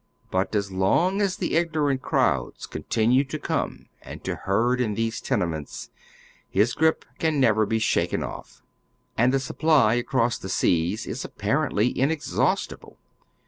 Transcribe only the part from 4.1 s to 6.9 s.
to herd in these tenements, his